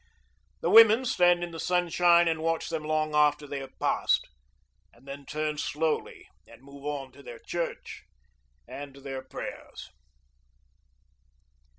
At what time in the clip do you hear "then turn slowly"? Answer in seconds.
5.07-6.27